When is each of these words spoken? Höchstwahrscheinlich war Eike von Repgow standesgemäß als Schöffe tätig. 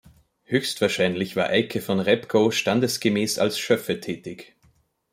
Höchstwahrscheinlich 0.45 1.35
war 1.35 1.49
Eike 1.51 1.79
von 1.79 1.99
Repgow 1.99 2.51
standesgemäß 2.51 3.37
als 3.37 3.59
Schöffe 3.59 3.99
tätig. 3.99 4.55